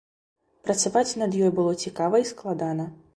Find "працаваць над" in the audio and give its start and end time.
0.69-1.37